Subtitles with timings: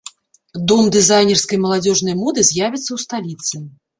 [0.71, 3.63] Дом дызайнерскай маладзёжнай моды з'явіцца ў сталіцы.